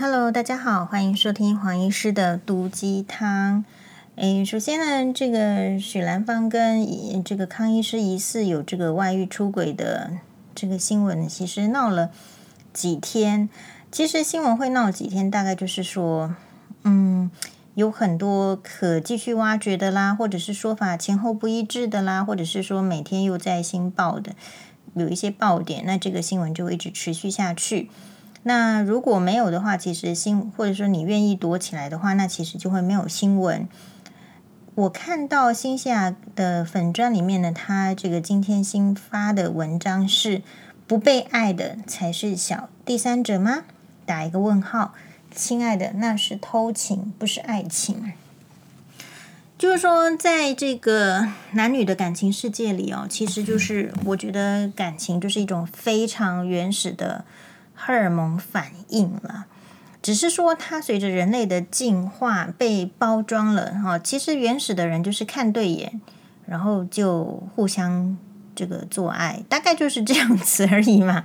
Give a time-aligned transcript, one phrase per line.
[0.00, 3.66] Hello，大家好，欢迎收听黄医师的毒鸡汤。
[4.16, 10.12] 诶，首先呢，这个许兰芳跟这个康医师疑似有这个外遇出轨的
[10.54, 12.08] 这个新闻，其实闹了
[12.72, 13.50] 几天。
[13.92, 16.34] 其实新闻会闹几天，大概就是说，
[16.84, 17.30] 嗯，
[17.74, 24.32] 有很多可继续挖掘的啦，或者是说法前后不一致的啦，或者是说每天又在新报的
[24.94, 27.90] 有一些爆点，那这个新闻就一直持续下去。
[28.42, 33.68] 那如果没有的话，其实新或者说你愿意躲起来的话，那其实就会没有新闻。
[34.76, 40.40] 我看到新西亚的粉专里面呢，他这个今天新发的文章是
[40.88, 43.64] “不被爱的才是小第三者吗？”
[44.06, 44.94] 打一个问号。
[45.34, 48.12] 亲爱的，那是偷情，不是爱情。
[49.58, 57.26] 就是说，在这个男女的感情世界里哦，其实就是我觉得感情就是一种非常原始的。
[57.82, 59.46] 荷尔蒙反应了，
[60.02, 63.98] 只是说它随着人类的进化被包装了哈。
[63.98, 66.00] 其实原始的人就是看对眼，
[66.46, 68.18] 然后就互相
[68.54, 71.24] 这个做爱，大概就是这样子而已嘛。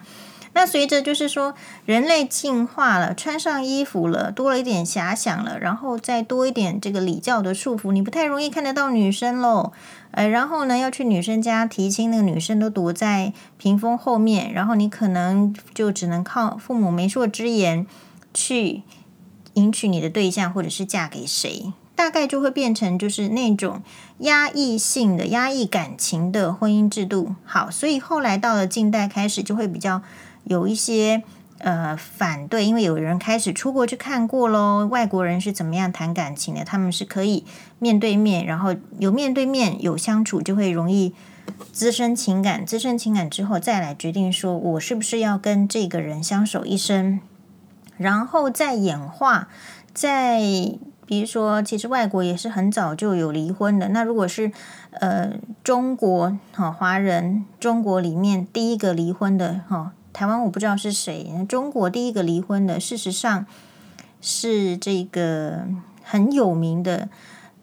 [0.58, 1.53] 那随着就是说
[1.86, 9.73] 人类进化了，穿上衣服了，多了一点遐想了，然后再多一点这个礼教的束缚，你不太容易看得到女生喽。
[10.11, 17.86] 呃，然后呢，要去女生家提亲，那个女生都躲在屏风后面，然后你可能就只能靠父母媒妁之言
[18.33, 18.83] 去
[19.56, 23.81] 迎娶你的对象，或者是嫁给谁，大概就会变成就是那种
[24.20, 27.36] 压抑性的、压抑感情的婚姻制度。
[27.44, 30.02] 好，所以后来到了近代开始，就会比较
[30.45, 31.23] 有一些。
[31.59, 36.65] 呃，反对，因为有人开始出国去看过喽，外国人是怎么样谈感情的？
[36.65, 37.45] 他们是可以
[37.79, 41.15] 面对面，然后有面对面有相处，就会容易
[41.71, 47.21] 滋生情感，滋生情感之后再来决定说，我是不是要跟这个人相守一生，
[47.97, 49.47] 然后再演化，
[49.93, 50.41] 再
[51.07, 53.87] 比如说，其实外国也是很早就有离婚的。
[53.89, 54.52] 那如果是
[54.91, 55.31] 呃
[55.63, 59.93] 中国哈华人，中国里面第一个离婚的哈。
[60.15, 63.45] 台湾我不知道是谁，中国第一个离婚的，事实上
[64.21, 65.65] 是这个
[66.03, 67.09] 很有名的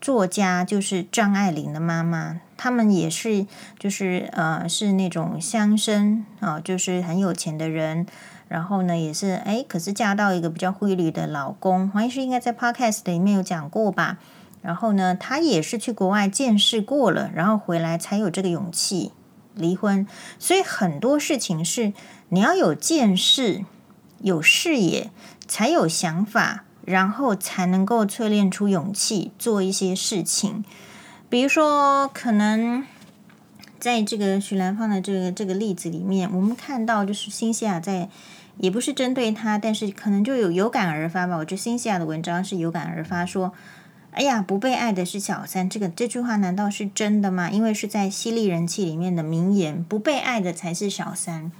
[0.02, 2.42] 作家，就是张爱玲的妈妈。
[2.58, 3.46] 他们也是，
[3.78, 8.06] 就是呃，是那种乡绅啊，就是很有钱的人。
[8.48, 11.88] 然后呢，也是哎，可是嫁到一个比较灰绿的老公。
[11.88, 14.18] 黄医师应该在 Podcast 里面有讲过吧？
[14.60, 19.12] 然后呢，他也是去国外见识过了，然后回来才有这个勇气
[19.54, 20.06] 离婚。
[20.38, 21.92] 所以很多事情是。
[22.34, 23.62] 你要有见识、
[24.22, 25.10] 有视野，
[25.46, 30.64] 才有想法，然后才能够淬炼出勇气做一些事情。
[31.28, 32.86] 比如说，可能
[33.78, 38.08] 在这个许兰芳的这个这个例子里面，我们看到就是新西亚在，
[38.56, 41.36] 也不是针对他，但是可能就有有感而发吧。
[41.36, 43.52] 我觉得新西亚的文章是有感而发，说
[44.12, 47.50] ：“哎呀，不被爱的是小三。”这个这句话难道是真的吗？
[47.50, 51.50] 因为是在犀利人气里面的名言：“不被爱的才是小三。”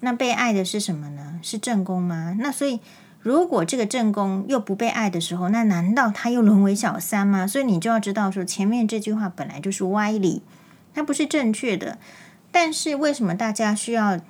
[0.00, 1.38] 那被爱的是什么呢？
[1.42, 2.36] 是正宫吗？
[2.40, 2.80] 那所以，
[3.20, 7.46] 如果这个正宫又不被爱的时候，那难道他又沦为小三吗？
[7.46, 10.42] 所以你就要知道说，前面这句话本来就是歪理，
[10.92, 11.98] 它不是正确的。
[12.50, 14.20] 但是为什么大家需要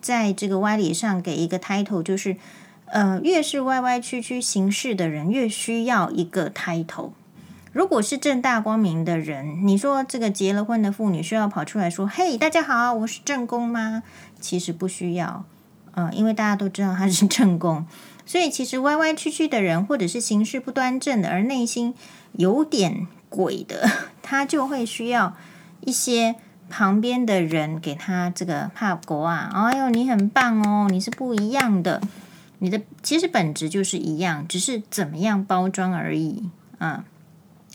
[0.00, 2.02] 在这个歪理上给一个 title？
[2.02, 2.36] 就是，
[2.92, 7.12] 呃，越是歪歪曲曲行事的人，越需要一个 title。
[7.72, 14.02] 如果是正大光明的人，你说这个结了婚的妇女需要跑出来说：“嘿，大家好，我是正宫吗？”
[14.38, 15.42] 其实不需要，
[15.94, 17.86] 嗯、呃，因为大家都知道他是正宫，
[18.26, 21.94] 所以其实歪歪曲曲的人，或者是行事不端正的，而内心
[22.32, 23.88] 有点鬼的，
[24.20, 25.34] 他就会需要
[25.80, 26.34] 一些
[26.68, 32.02] 旁边的人给他这个拍鼓啊，哎呦，你很棒哦，你是不一样的，
[32.62, 37.02] 你的其实本质就是一样，只是怎么样包装而已，嗯。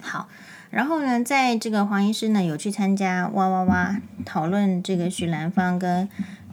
[0.01, 0.29] 好，
[0.69, 6.07] 然后呢，在这个黄医师呢有去参加哇哇哇讨论这个许兰芳跟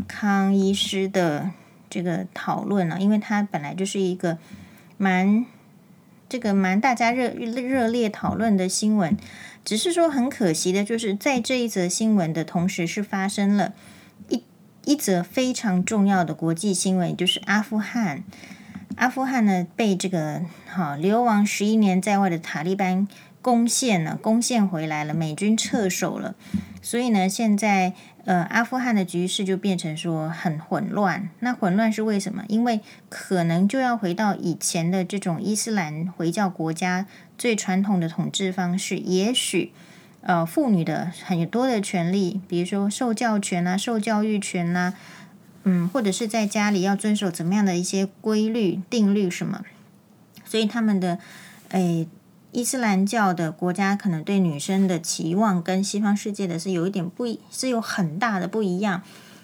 [0.09, 1.51] 康医师的
[1.89, 4.39] 这个讨论呢，因为他本来就是一个
[4.97, 5.47] 蛮
[6.29, 9.17] 这个蛮大家热热烈讨论的新闻，
[9.65, 13.75] 只是说很可惜的就是在这一则新闻的同时是发生了
[14.29, 14.43] 一
[14.85, 18.25] 一则非常重要的国际新闻，就是阿富汗，
[18.97, 23.07] 阿富汗呢被这个好流亡十一年在外的塔利班。
[23.45, 26.35] 攻陷了，攻陷回来了，美军撤守了，
[26.81, 27.93] 所以呢，现在
[28.25, 31.29] 呃，阿富汗的局势就变成说很混乱。
[31.41, 32.45] 那混乱是为什么？
[32.49, 32.81] 因为
[33.11, 37.07] 可能就要回到以前的这种伊斯兰回教国家
[37.37, 38.97] 最传统的统治方式。
[38.97, 39.75] 也许
[40.27, 44.95] 呃，妇女的很多的权利，比如说受教权啊、受教育权啊，
[45.65, 49.61] 嗯，或者是在家里要遵守怎么样的一些规律、定律什么，
[50.43, 51.19] 所以他们的
[51.69, 52.09] 诶，
[52.53, 59.03] 伊斯兰教的国家可能对女生的期望跟西方世界的是有一点不一，是有很大的不一样，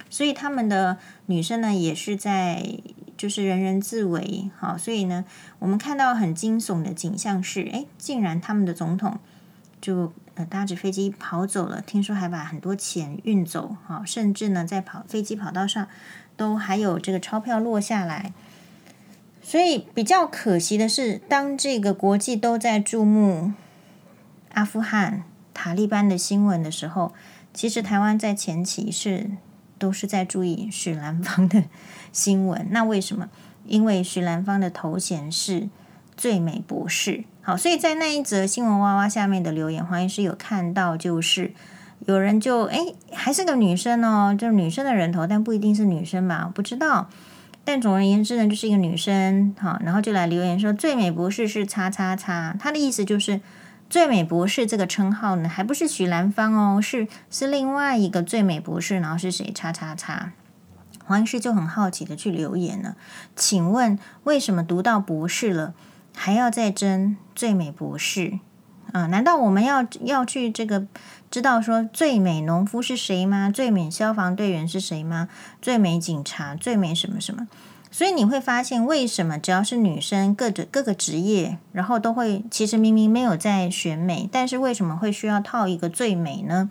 [0.08, 0.96] 所以他们的
[1.26, 2.78] 女生呢也是在
[3.18, 5.26] 就是人人自危，好，所以呢，
[5.58, 9.18] 我们看到很惊悚的景象是，诶，竟然他们的总统
[9.78, 10.10] 就。
[10.44, 15.86] 搭着飞机跑走了，听说还把很多钱运走，哈，甚至呢，在跑飞机跑道上
[16.36, 18.32] 都还有这个钞票落下来。
[19.42, 23.52] 所以比较可惜的是，当这个国际都在注目
[24.52, 27.12] 阿富汗塔利班的新闻的时候，
[27.52, 29.30] 其实台湾在前期是
[29.78, 31.64] 都是在注意许兰芳的
[32.12, 32.66] 新闻。
[32.70, 33.28] 那为什么？
[33.66, 35.68] 因为许兰芳的头衔是
[36.20, 37.24] 最美博士。
[37.40, 41.54] 好，所以在那一则新闻娃娃下面的留言，黄医师有看到，就是
[42.04, 47.08] 有人就诶，还是个女生哦，就是女生的人头，但不一定是女生吧，不知道。
[47.64, 53.40] 但总而言之呢，就是一个女生，好，然后就来留言说，最美博士是叉叉叉，他的意思就是
[53.88, 59.50] 最美博士这个称号呢，还不是许兰芳哦，是是另外一个最美博士，然后是谁？
[59.54, 60.32] 叉叉叉。
[61.06, 62.94] 黄医师就很好奇的去留言了，
[63.34, 65.72] 请问为什么读到博士了？
[66.14, 68.38] 还要再争最美博士
[68.92, 69.06] 啊？
[69.06, 70.86] 难道我们要要去这个
[71.30, 73.50] 知道说最美农夫是谁吗？
[73.50, 75.28] 最美消防队员是谁吗？
[75.62, 77.48] 最美警察、最美什么什么？
[77.92, 86.70] 所以你会发现，为什么只要是女生，各个各个职业，然后都会其实明明没有在选美，但是为什么会需要套一个最美呢？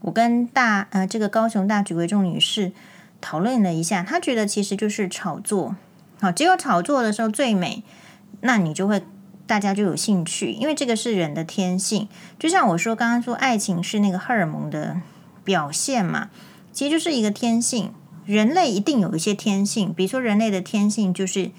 [0.00, 2.72] 我跟大呃这个高雄大举为众女士
[3.20, 5.76] 讨论了一下，她觉得其实就是炒作。
[6.20, 7.82] 好，只有炒作的时候最美。
[8.40, 9.02] 那你就会，
[9.46, 12.08] 大家就有兴趣，因为这个是人的天性。
[12.38, 15.00] 就像我说刚刚说，爱情是那个荷尔蒙的
[15.42, 16.30] 表现嘛，
[16.72, 17.92] 其实就是一个天性。
[18.24, 21.50] 人类一定有一些天性，比如说人类的天性就是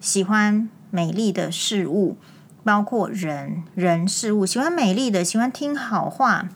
[0.00, 2.16] 喜欢美丽的事物，
[2.62, 6.48] 包括人、人事物，喜欢美丽的，喜欢听好话，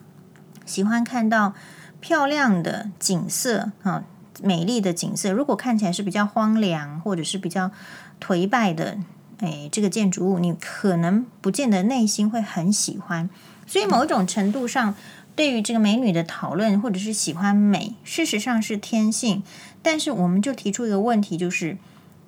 [0.65, 1.53] 喜欢看到
[2.01, 4.05] 漂亮的景色啊，
[4.43, 5.33] 美丽的景色。
[5.33, 7.71] 如果看起来是比较荒凉，或者是比较
[8.19, 8.97] 颓败的。
[9.39, 13.31] 哎，这个建筑物你可能不见得内心会很喜欢，
[13.67, 14.97] 所以某一种程度上，
[15.37, 19.45] 对于这个美女的讨论或者是喜欢美，事实上是天性。
[19.81, 21.79] 但是我们就提出一个问题，就是，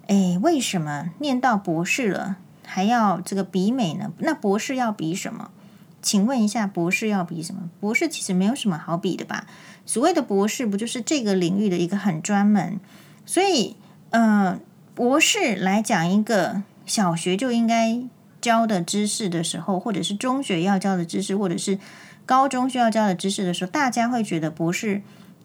[0.06, 4.12] 哎，为什么念到博士了还要这个比美呢？
[4.18, 5.50] 那博士要比什么？
[6.00, 7.68] 请问一下，博士要比什么？
[7.80, 9.48] 博士其实没有什么好比的吧？
[9.84, 12.78] 所谓的博士，不就是这个领域的一个很专门？
[13.26, 13.74] 所以，
[14.10, 14.60] 呃，
[14.94, 16.62] 博士来讲一个。
[16.90, 18.02] 小学就应该
[18.40, 21.78] 教的知识的时候，或者是中学要教的知识，或者是
[22.26, 25.02] 高中需要教的知识的时候，大家会觉得博士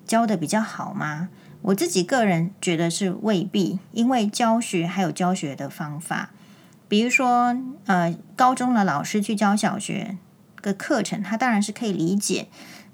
[0.07, 1.30] 教的比较好吗？
[1.62, 6.31] 我自己个人觉得是未必，因为教学还有教学的方法，
[6.88, 7.56] 比如说，
[7.86, 10.18] 呃，高中的老师去教小学
[10.63, 12.48] 的课程，他当然是可以理解，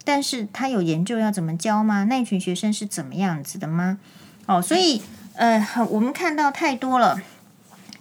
[0.04, 2.04] 但是他有研究要怎么教吗？
[2.04, 4.00] 那群学生是怎么样子的吗？
[4.46, 5.02] 哦，所以，
[5.36, 7.22] 呃，我们看到太多了。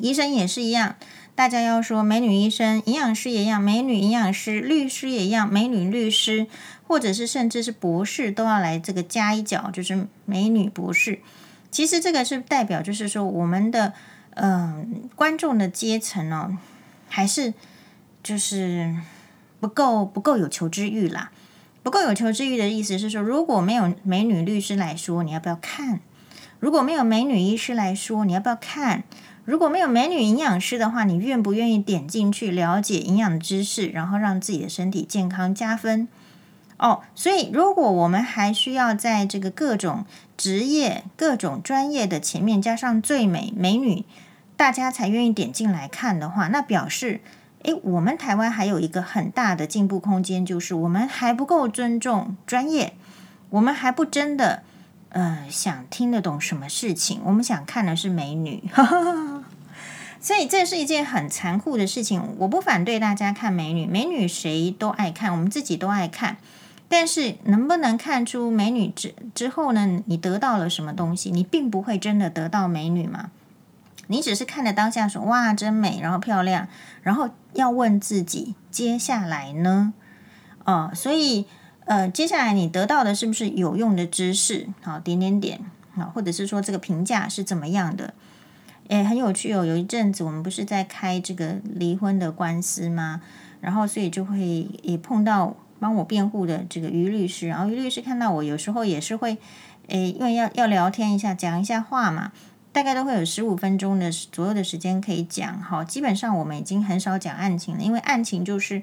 [0.01, 0.97] 医生也是一样，
[1.35, 6.47] 大家要说美女医生，营养师也一样，美女营养师，律师也一样，美女律师，
[6.87, 11.21] 或者是甚至是博士都要来这个加一脚，就是美女博士。
[11.71, 13.93] 其实这个是代表，就是说我们的
[14.35, 16.57] 嗯、呃、观众的阶层哦，
[17.09, 17.55] 还是
[18.23, 18.97] 就是
[19.61, 21.31] 不够不够有求知欲啦。
[21.83, 26.01] 不够有求知欲的意思是说，如果没有美女律师来说，你要不要看？
[26.59, 29.05] 如果没有美女医师来说，你要不要看？
[29.45, 36.07] 如果没有美女营养师的话，你愿不愿意点进去了解营养知识，然后让自己的身体健康加分？
[36.79, 40.05] 哦，所以如果我们还需要在这个各种
[40.37, 44.05] 职业、各种专业的前面加上最美美女，
[44.57, 47.21] 大家才愿意点进来看的话，那表示，
[47.65, 52.95] 诶，我们台湾还有一个很大的进步空间，就是我们还不够尊重专业，
[53.51, 54.63] 我们还不真的。
[55.11, 57.21] 呃，想听得懂什么事情？
[57.25, 58.63] 我们想看的是美女，
[60.21, 62.37] 所以这是一件很残酷的事情。
[62.39, 66.37] 我不反对大家看美女，美女谁都爱看，我们自己都爱看。
[66.89, 70.01] 但是能不能看出美女之之后呢？
[70.07, 71.33] 你得到了什么东西？
[71.33, 73.31] 你并不会真的得到美女嘛？
[74.07, 76.69] 你只是看着当下说哇，真美，然后漂亮，
[77.03, 79.93] 然后要问自己接下来呢？
[80.65, 81.47] 哦，所以。
[81.91, 84.69] 呃，接下来你得到的是不是有用的知识？
[84.81, 85.59] 好，点点点，
[85.97, 88.15] 好，或者是说这个评价是怎么样的？
[88.87, 89.67] 诶，很有趣哦。
[89.67, 93.21] 有一阵子我们不是在开这个离婚的官司吗？
[93.61, 99.37] 然后所以就会也碰到帮我辩护的这个于律师，然后于律师看到我有时候也是会
[99.89, 102.31] 诶，因为要要聊天一下，讲一下话嘛，
[102.71, 105.61] 大概都会有十五分钟的左右的时间可以讲。
[105.61, 108.81] 好，基本上我们已经很少讲案情了，因为案情就是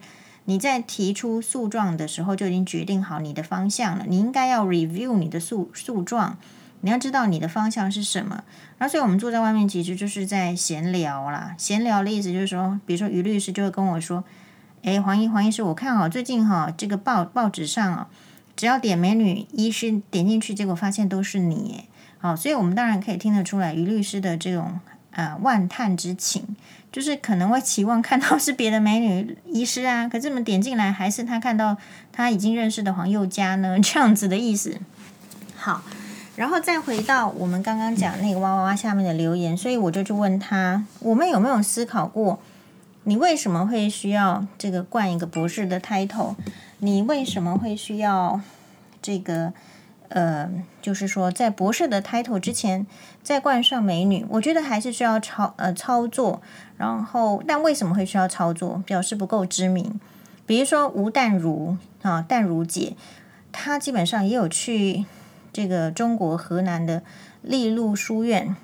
[0.50, 6.38] 你在提出诉状的时候就已经决定好你的方向了，你应该要 review 你的诉诉状，
[6.82, 8.44] 你要知道你的方向是什么。
[8.78, 11.54] 然后，所以我们坐在外面其实就是在闲聊啦。
[11.58, 14.24] 闲聊的意思就是说，比如说于律师就会跟我说
[14.84, 18.10] ：“诶，黄医黄医师，我看啊，最近哈这个报报纸上啊。”
[18.56, 21.84] 只要点美女医师点进去，结果发现都是你，
[22.18, 24.80] 好，所以我们当然可以听得出来于律师的这种
[25.12, 26.56] 呃万叹之情，
[26.92, 31.78] 就是可能会期望看到是别的美女医师啊，可是我们点进来还是他看到
[32.12, 34.78] 他已经认识的黄宥嘉呢，这样子的意思。
[35.56, 35.84] 好，
[36.36, 42.40] 然后再回到我们刚刚讲那个哇哇哇下面的留言，所以我就去问他，我们有没有思考过，
[43.04, 46.36] 你为什么会需要这个冠一个博士的 title？
[46.80, 48.42] 你为什么会需要
[49.02, 49.54] 这个？
[50.10, 50.50] 呃，
[50.82, 52.88] 就是说，在博士的 title 之前
[53.22, 56.42] 再冠上美女，我觉得还是需要操呃操作。
[56.78, 58.82] 然后，但为什么会需要操作？
[58.86, 60.00] 表示不够知名。
[60.46, 62.96] 比如说吴淡如啊，淡如姐，
[63.52, 65.06] 她基本上也有去
[65.52, 67.04] 这个中国河南的
[67.42, 68.56] 利路书院。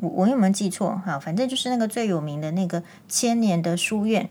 [0.00, 1.00] 我我有没有记错？
[1.04, 4.28] 哈，反正就是那个最有名的那个千年的书院。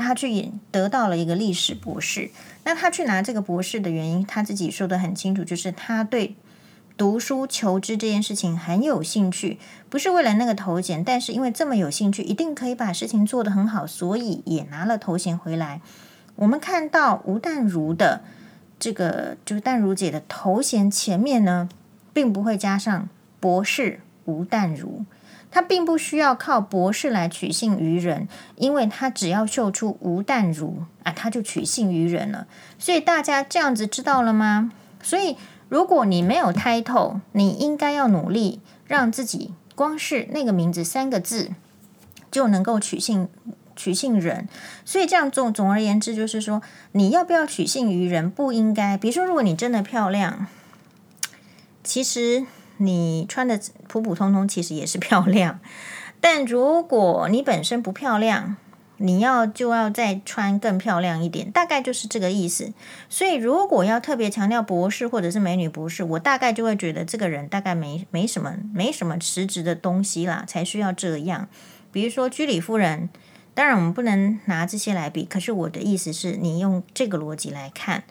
[0.00, 2.30] 他去也得到了一个历史博士，
[2.64, 6.34] 那他去拿这个博士的原因，他自己说得很清楚，就是他对
[6.96, 15.80] 读书求知这件事情很有兴趣，不是为了那个头衔，但是因为这么有兴趣，一定可以把事情做得很好，所以也拿了头衔回来。
[16.36, 18.22] 我们看到吴淡如的
[18.78, 21.68] 这个，就是淡如姐的头衔前面呢，
[22.12, 25.04] 并不会加上博士吴淡如。
[25.52, 32.46] 他并不需要靠博士来取信于人，因为他只要秀出吴淡如啊，他就取信于人了。
[32.78, 34.72] 所以大家这样子知道了吗？
[35.02, 35.36] 所以
[35.68, 41.50] 如果你没有 title，你应该要努力让自己光是那个名字三个字
[42.30, 43.26] 就能够取信
[43.74, 44.48] 取信人。
[44.84, 48.96] 所以这样总总而言之，就是说你要不要取信于人，不应该。
[48.96, 50.46] 比如说，如果你真的漂亮，
[51.82, 52.46] 其实。
[52.80, 55.60] 你穿的普普通通，其实也是漂亮。
[56.20, 58.56] 但如果你本身不漂亮，
[58.98, 62.74] 你要就要再穿更漂亮一点，大概就是这个意思。
[63.08, 71.48] 所以，如果要特别强调博士或者是美女博士，我大概就会觉得这个人大概没没什么没什么实质的东西啦，才需要这样。
[71.92, 73.08] 比如说居里夫人，
[73.54, 78.04] 当然我们不能拿这些来比，可是我的意思是你用这个逻辑来看，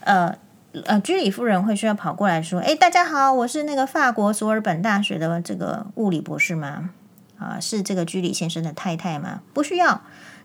[0.00, 0.36] 呃。
[0.84, 6.90] 呃，居里夫人会需要跑过来说：“哎，大家好，我是那个法国索尔本大学的这个物理博士吗？
[7.38, 9.40] 啊，是这个居里先生的太太吗？
[9.54, 10.02] 不需要，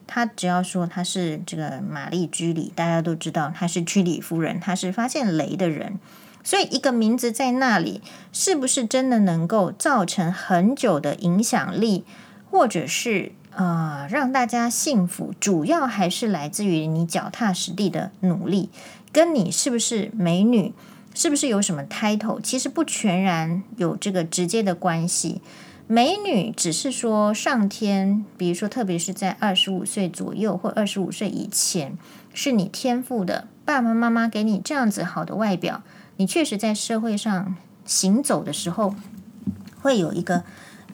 [0.08, 6.00] 他只要说他是这个玛丽居里，大家都知道他是居里夫人，他是发现镭的人。
[6.44, 12.06] 所以一个名字在那里，是不是真的能够造成很久的影响力，
[12.50, 15.34] 或者是啊、呃、让大家信服？
[15.40, 18.70] 主要还是来自于你脚踏实地的努力。”
[19.12, 20.74] 跟你是不是美女，
[21.14, 25.42] 是不是有什么 title，其实不全然有这个直接的关系。
[25.88, 31.98] 美女只是说上天，比如说特别是在二十五岁左右或二十五岁以前，
[32.34, 35.84] 是你天赋的，爸爸妈妈给你这样子好的外表，
[36.16, 38.96] 你确实在社会上行走的时候，
[39.82, 40.46] 会有一个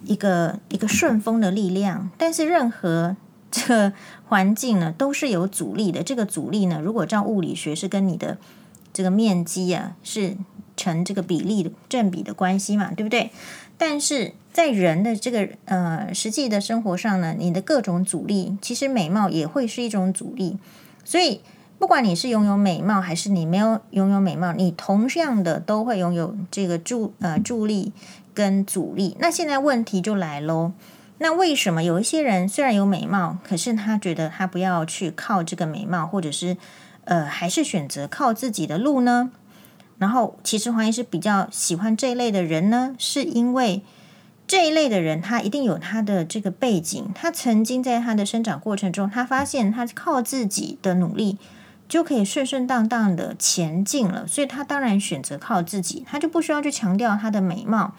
[0.04, 2.10] 一个一个顺风的力量。
[2.18, 3.16] 但是任何
[3.50, 3.94] 这个
[4.28, 6.04] 环境呢，都是有阻力的。
[6.04, 8.38] 这个阻力呢，如果照物理学是跟你的
[8.94, 10.36] 这个面积啊是
[10.76, 13.32] 成这个比例的正比的关系嘛，对不对？
[13.78, 20.58] 但是在人的这个呃实际的生活上呢，你的各种阻力，其实美貌也会是一种阻力。
[21.06, 21.42] 所以
[21.78, 27.94] 不管你是拥有美貌还是你没有拥有美貌，你同样的都会拥有这个助呃助力
[28.34, 29.16] 跟阻力。
[29.20, 30.74] 那现在问题就来喽。
[31.20, 36.58] 那为什么有一些人虽然有美貌，可是他觉得他不要去靠这个美貌，或者是
[37.06, 39.32] 呃，还是选择靠自己的路呢？
[39.98, 43.82] 然后，其实黄医师比较喜欢这一类的人呢，是因为
[44.46, 51.40] 这一类的人他一定有他的这个背景，他曾经在他的生长过程中，他发现他靠自己的努力
[51.90, 57.96] 就可以顺顺当当的前进了，所以他当然选择靠自己，他就不需要去强调他的美貌。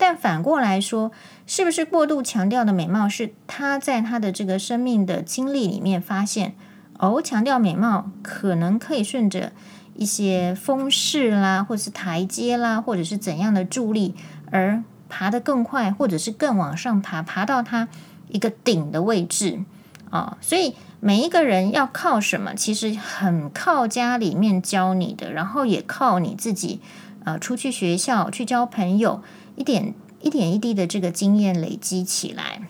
[0.00, 1.12] 但反过来说，
[1.46, 6.54] 是不是过度强调的美貌是他在他的这个生命的经历里面发现，
[6.98, 9.52] 哦，强调美貌可能可以顺着
[9.94, 14.14] 一些风势啦，或者是台阶啦，或者是怎样的助力
[14.50, 17.86] 而爬得更快，或者是更往上爬，爬到他
[18.28, 19.60] 一个顶的位置
[20.08, 26.80] 啊，所以每一个人要靠什么，其实很靠家里面教你的，然后也靠你自己。
[27.22, 29.22] 呃出去学校去交朋友，
[29.60, 32.62] 一点一点一滴的这个经验累积起来。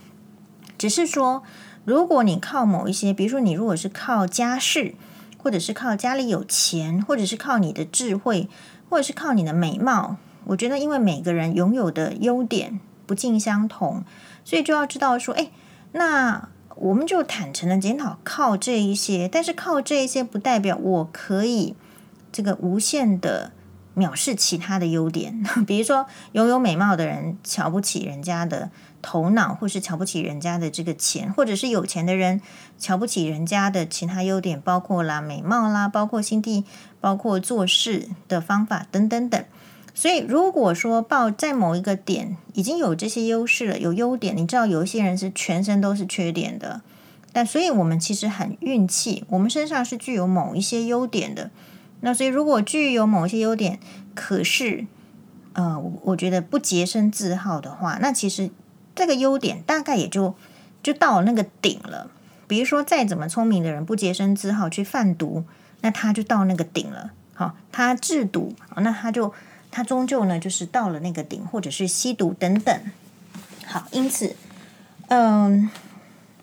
[0.76, 1.44] 只是说，
[1.84, 4.96] 如果你靠某一些，比如说你如果是靠家世，
[5.38, 8.48] 或者是靠家里有钱，或者是靠你的智慧，
[8.88, 10.16] 或者是靠你的美貌，
[10.46, 14.02] 我觉得因为每个人拥有的优点不尽相同，
[14.44, 15.52] 所以就要知道说，哎，
[15.92, 21.76] 那我们就坦诚的检讨靠这一些，但是靠这一些不代表我可以
[22.32, 23.52] 这个无限的。
[24.00, 28.70] 藐视其他的优点， 比如说拥有美貌的人瞧不起人家的
[29.02, 32.40] 头脑，或是瞧不起人家的这个钱，或者是有钱的人
[32.78, 36.64] 瞧不起人家的其他优点，包括啦美貌啦，包括心地，
[37.00, 39.44] 包括做事的方法等等等。
[39.92, 46.80] 所以如果说报在某一个点已经有这些优势了，有优点，你知道有一些人是全身都是缺点的，
[47.32, 51.50] 但所以我们其实很运气，我们身上是具有某一些优点的。
[52.02, 53.78] 那所以，如果具有某些优点，
[54.14, 54.86] 可是，
[55.52, 58.50] 呃，我觉得不洁身自好的话，那其实
[58.94, 60.34] 这个优点大概也就
[60.82, 62.10] 就到那个顶了。
[62.46, 65.44] 比如说，再怎么聪明的人不洁身自好去贩毒，
[65.82, 67.12] 那他就到那个顶了。
[67.34, 69.32] 好，他制毒，那他就
[69.70, 72.80] 他终究呢就是到了那个顶，或者是吸毒等等。
[73.66, 74.34] 好，因此，
[75.08, 75.68] 嗯。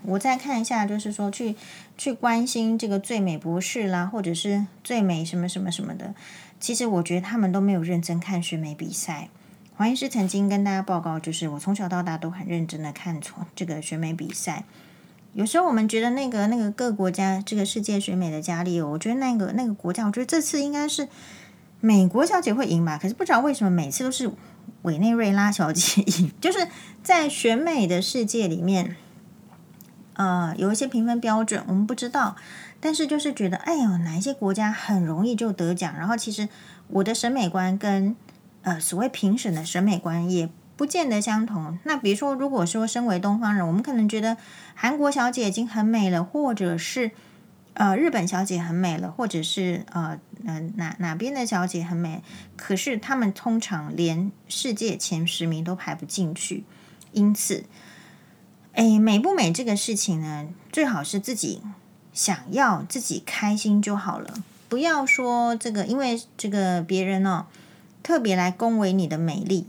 [0.04, 1.56] 我再看一下，就是说去
[1.98, 6.14] 去关心这个最美博士啦，或者是最美什么什么什么的。
[6.60, 9.30] 其实我觉得他们都没有认真看选美比赛。
[9.76, 13.20] 黄医师曾经跟大家报告，就是我从小到大都很认真的看
[13.56, 14.64] 这个选美比赛。
[15.34, 21.08] 有时候我们觉得那个那个各国家这个世界选美的佳丽，我觉得那个那个国家，我觉得这次应该是
[21.80, 22.98] 美国小姐会赢吧。
[23.00, 24.32] 可是不知道为什么每次都是
[24.82, 26.68] 委内瑞拉小姐赢， 就是
[27.04, 28.96] 在选美的世界里面。
[30.18, 32.36] 呃，有一些评分标准，我们不知道，
[32.80, 35.94] 但是就是觉得，哎呦，哪一些国家很容易就得奖？
[35.96, 36.50] 然后其实
[36.88, 38.16] 我的审美观跟
[38.64, 41.78] 呃所谓评审的审美观也不见得相同。
[41.84, 44.38] 那比如说，如果说身为东方人，我们可能觉得
[44.74, 47.12] 韩国小姐已经很美了，或者是
[47.76, 52.24] 呃日本小姐很美了，或者是呃呃哪哪边的小姐很美，
[52.56, 56.64] 可是他们通常连世界前十名都排不进去，
[57.12, 57.66] 因此。
[58.78, 61.64] 哎，美不美这个事情呢，最好是自己
[62.14, 64.36] 想要自己开心就好了，
[64.70, 67.48] 不要说这个，因为这个别人哦
[68.04, 69.66] 特别来恭维你的美丽，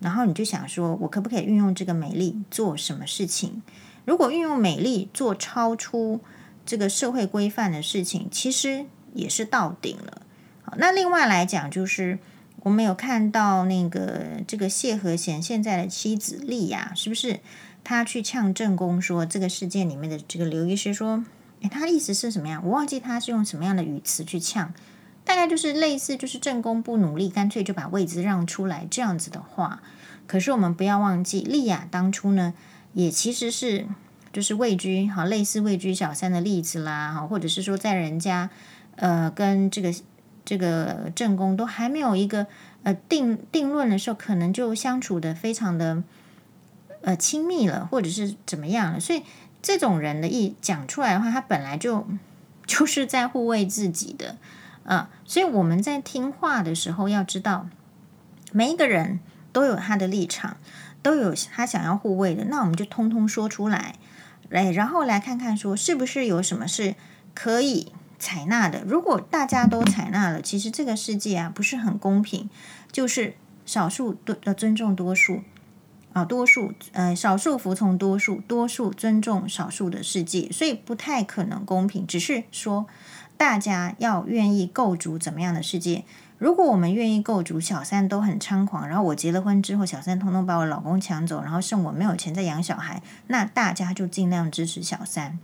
[0.00, 3.62] 然后你就想说，我可不可以运用这个美丽做什么事情？
[4.04, 6.18] 如果运用美丽做超出
[6.66, 10.22] 这个社会规范的事情，其实也是到顶了。
[10.62, 12.18] 好，那另外来讲，就是
[12.62, 17.38] 我们有看到那个这个谢和弦现在的妻子莉亚，是不是？
[17.88, 21.24] 他去呛正宫说：“这个事件里面的这个刘医师说，
[21.62, 22.62] 诶，他的意思是什么样？
[22.62, 24.74] 我忘记他是用什么样的语词去呛，
[25.24, 29.80] 大概就是类似就是正宫不努力，干脆就把位置让出来这样子的话。
[30.26, 32.52] 可是我们不要忘记，丽亚当初呢，
[32.92, 33.86] 也其实是
[34.34, 38.50] 就是位居好类似位居小三的例子啦，哈，或者是说在人家
[38.96, 39.94] 呃跟这个
[40.44, 42.48] 这个正宫都还没有一个
[42.82, 46.04] 呃定定论的时候，可能就相处的非常的。”
[47.02, 49.00] 呃，亲密了，或者是怎么样了？
[49.00, 49.22] 所以
[49.62, 52.06] 这种人的一讲出来的话，他本来就
[52.66, 54.36] 就是在护卫自己的
[54.84, 55.10] 啊。
[55.24, 57.68] 所以我们在听话的时候，要知道
[58.52, 59.20] 每一个人
[59.52, 60.56] 都有他的立场，
[61.02, 62.44] 都有他想要护卫的。
[62.46, 63.94] 那我们就通通说出来，
[64.48, 66.96] 来，然后来看看说是不是有什么是
[67.34, 68.82] 可以采纳的。
[68.84, 72.50] 如果大家都采纳了，其实这个世界啊不是很公平，
[72.90, 73.34] 就是
[73.64, 75.42] 少数多要尊重多数。
[76.12, 82.06] 啊，多数呃，少数服从多数，多数尊重少数的世界，所以不太可能公平。
[82.06, 82.86] 只是说，
[83.36, 86.04] 大家要愿意构筑怎么样的世界？
[86.38, 95.38] 如果我们愿意构筑小三都很猖狂，然后我结了婚之后，小三通通把我老公抢走，然后剩我没有钱再养小孩，那大家就尽量支持小三。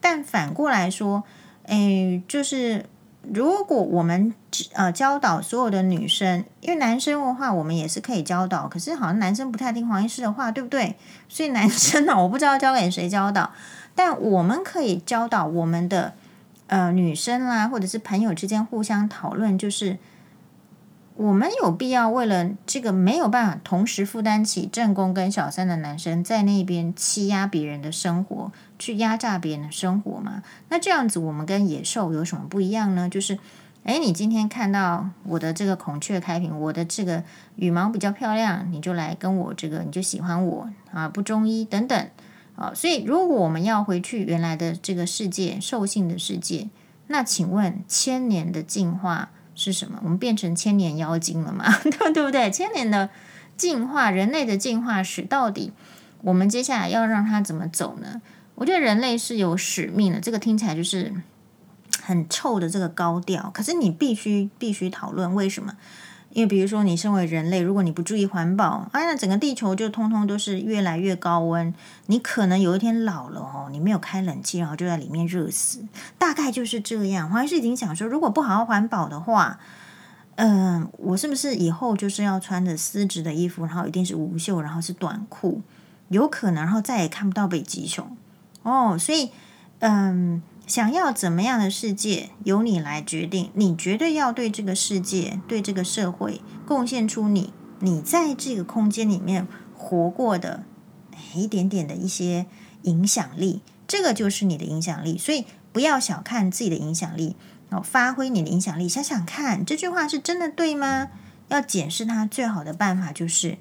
[0.00, 1.24] 但反过来说，
[1.64, 2.86] 诶，就是。
[3.30, 4.34] 如果我们
[4.72, 10.96] 呃教导所有的女生，因为男生的话我们也是可以教导，可是好像男生不太听黄医师的话，对不对？
[11.28, 13.50] 所以男生呢，我不知道交给谁教导，
[13.94, 16.14] 但我们可以教导我们的
[16.66, 19.98] 呃女生啦，或者是朋友之间互相讨论，就是。
[21.14, 30.42] 我们有必要为了这个没有办法同时负担起正宫跟小三的男生，在那边欺压别人的生活，去压榨别人的生活吗？
[30.70, 33.08] 那这样子，我们跟野兽有什么不一样呢？
[33.08, 33.38] 就是，
[33.84, 37.22] 诶，你今天看到我的这个孔雀开屏，我的这个
[37.56, 41.08] 羽毛比较漂亮，你就来跟我这个，你就喜欢我啊？
[41.08, 42.08] 不中医等等
[42.56, 42.72] 啊。
[42.74, 46.70] 所以，如果我们要回去原来的这个世界，兽性的世界，
[47.08, 49.30] 那请问千年的进化？
[49.54, 49.98] 是什么？
[50.02, 51.72] 我们变成千年妖精了嘛？
[51.82, 52.50] 对 对不对？
[52.50, 53.10] 千年的
[53.56, 55.72] 进化，人类的进化史，到底
[56.22, 58.22] 我们接下来要让它怎么走呢？
[58.54, 60.20] 我觉得人类是有使命的。
[60.20, 61.12] 这个听起来就是
[62.02, 65.76] 很臭的这个高调，可是你必须必须讨论为什么？
[66.32, 71.72] 因为比如说，你身为人类，如果你不注意环保，哎，那整个地球就通通都是越来越高温。
[72.06, 75.86] 你可能有一天老了哦，你没有开冷气，然后就在里面热死，
[76.18, 77.28] 大概就是这样。
[77.28, 79.58] 黄医师已经想说，如果不好好环保的话，
[80.36, 85.60] 嗯、我是不是以后就是要穿着丝质的衣服，然后一定是无袖，然后是短裤，
[86.08, 88.16] 有可能，然后再也看不到北极熊
[88.62, 88.96] 哦。
[88.98, 89.30] 所以，
[89.80, 93.50] 嗯、想要怎么样的世界，由你来决定。
[93.54, 99.46] 你绝对要对这个世界、对这个社会贡献出你，你在这个空间里面
[99.76, 100.64] 活过的
[101.34, 102.46] 一点点的一些
[102.82, 103.60] 影响力。
[103.86, 105.18] 这个就是你的影响力。
[105.18, 107.36] 所以不要小看自己的影响力，
[107.68, 108.88] 哦，发挥你的影响力。
[108.88, 111.08] 想想看，这句话是真的对吗？
[111.48, 113.58] 要检视它最好的办法就是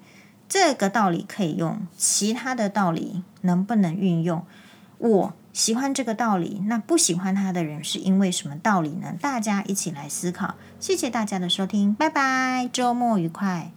[0.48, 4.46] 这个道理可以用，其他的道理能不能运用？
[5.00, 5.34] 我。
[5.54, 9.14] 喜欢这个道理，那不喜欢他的人是因为什么道理呢？
[9.20, 10.56] 大家一起来思考。
[10.80, 13.72] 谢谢大家的收听，拜拜，周末愉快。